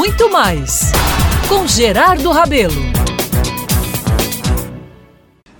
[0.00, 0.92] muito mais
[1.46, 2.72] com Gerardo Rabelo.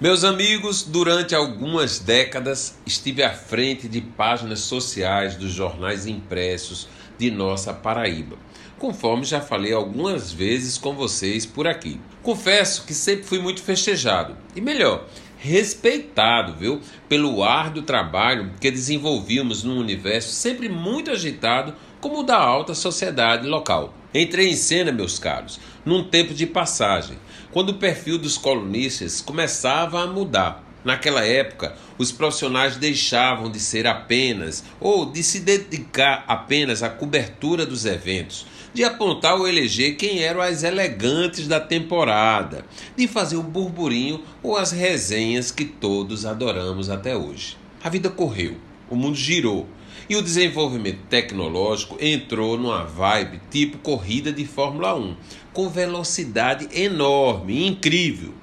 [0.01, 7.31] Meus amigos, durante algumas décadas estive à frente de páginas sociais dos jornais impressos de
[7.31, 8.39] nossa Paraíba,
[8.79, 12.01] conforme já falei algumas vezes com vocês por aqui.
[12.23, 15.05] Confesso que sempre fui muito festejado e melhor,
[15.37, 22.39] respeitado, viu, pelo árduo trabalho que desenvolvíamos num universo sempre muito agitado como o da
[22.39, 24.00] alta sociedade local.
[24.13, 27.17] Entrei em cena, meus caros, num tempo de passagem,
[27.53, 30.65] quando o perfil dos colunistas começava a mudar.
[30.85, 37.65] Naquela época, os profissionais deixavam de ser apenas ou de se dedicar apenas à cobertura
[37.65, 42.65] dos eventos, de apontar ou eleger quem eram as elegantes da temporada,
[42.97, 47.57] de fazer o burburinho ou as resenhas que todos adoramos até hoje.
[47.85, 48.57] A vida correu,
[48.89, 49.69] o mundo girou
[50.09, 55.17] e o desenvolvimento tecnológico entrou numa vibe tipo corrida de Fórmula 1,
[55.53, 58.35] com velocidade enorme, incrível.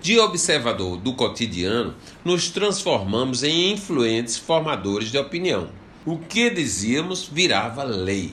[0.00, 5.68] De observador do cotidiano, nos transformamos em influentes formadores de opinião.
[6.04, 8.32] O que dizíamos virava lei.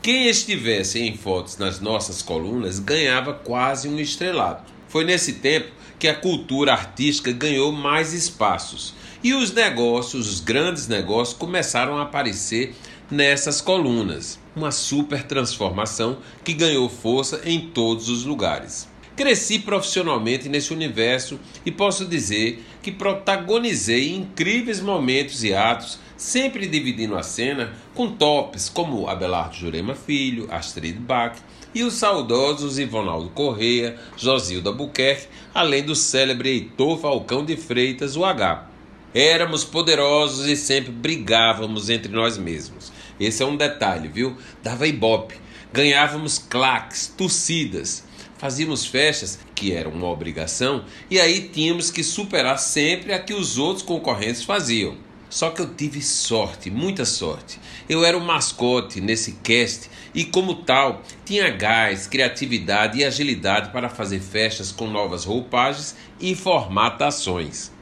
[0.00, 4.62] Quem estivesse em fotos nas nossas colunas ganhava quase um estrelado.
[4.86, 10.86] Foi nesse tempo que a cultura artística ganhou mais espaços e os negócios, os grandes
[10.86, 12.74] negócios, começaram a aparecer
[13.10, 14.38] nessas colunas.
[14.54, 18.88] Uma super transformação que ganhou força em todos os lugares.
[19.16, 27.16] Cresci profissionalmente nesse universo e posso dizer que protagonizei incríveis momentos e atos, sempre dividindo
[27.16, 31.36] a cena com tops como Abelardo Jurema Filho, Astrid Bach
[31.74, 38.24] e os saudosos Ivonaldo Correia, Josilda Buquerque, além do célebre Heitor Falcão de Freitas, o
[38.24, 38.67] H.
[39.14, 42.92] Éramos poderosos e sempre brigávamos entre nós mesmos.
[43.18, 44.36] Esse é um detalhe, viu?
[44.62, 45.34] Dava ibope.
[45.72, 48.04] Ganhávamos claques, torcidas
[48.38, 53.58] Fazíamos festas, que era uma obrigação, e aí tínhamos que superar sempre a que os
[53.58, 54.96] outros concorrentes faziam.
[55.28, 57.58] Só que eu tive sorte, muita sorte.
[57.88, 63.88] Eu era o mascote nesse cast e, como tal, tinha gás, criatividade e agilidade para
[63.88, 67.72] fazer festas com novas roupagens e formatações.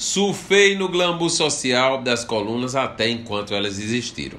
[0.00, 4.38] Surfei no glamour social das colunas até enquanto elas existiram.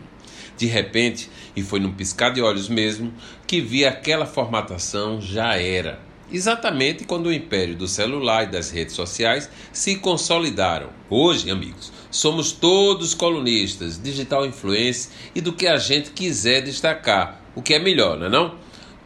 [0.57, 3.13] De repente, e foi num piscar de olhos mesmo,
[3.45, 5.99] que vi aquela formatação já era.
[6.31, 10.89] Exatamente quando o império do celular e das redes sociais se consolidaram.
[11.07, 17.61] Hoje, amigos, somos todos colunistas, digital influência e do que a gente quiser destacar, o
[17.61, 18.55] que é melhor, não é não?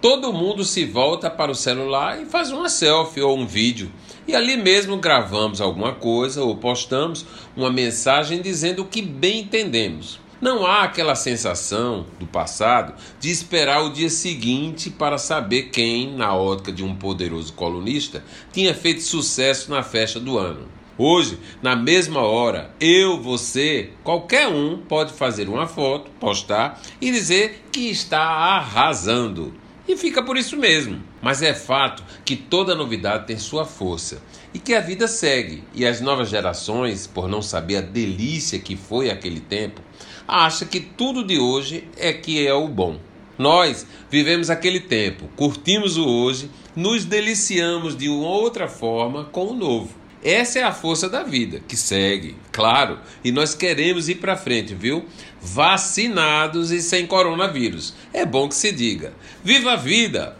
[0.01, 3.91] Todo mundo se volta para o celular e faz uma selfie ou um vídeo.
[4.27, 7.25] E ali mesmo gravamos alguma coisa ou postamos
[7.55, 10.19] uma mensagem dizendo o que bem entendemos.
[10.41, 16.35] Não há aquela sensação do passado de esperar o dia seguinte para saber quem, na
[16.35, 20.67] ótica de um poderoso colunista, tinha feito sucesso na festa do ano.
[20.97, 27.65] Hoje, na mesma hora, eu, você, qualquer um pode fazer uma foto, postar e dizer
[27.71, 29.53] que está arrasando.
[29.87, 31.01] E fica por isso mesmo.
[31.25, 34.21] Mas é fato que toda novidade tem sua força
[34.53, 35.63] e que a vida segue.
[35.73, 39.81] E as novas gerações, por não saber a delícia que foi aquele tempo,
[40.27, 42.99] acha que tudo de hoje é que é o bom.
[43.39, 49.55] Nós vivemos aquele tempo, curtimos o hoje, nos deliciamos de uma outra forma com o
[49.55, 49.95] novo.
[50.23, 54.73] Essa é a força da vida, que segue, claro, e nós queremos ir para frente,
[54.73, 55.05] viu?
[55.39, 57.93] Vacinados e sem coronavírus.
[58.11, 59.13] É bom que se diga.
[59.43, 60.33] Viva a vida!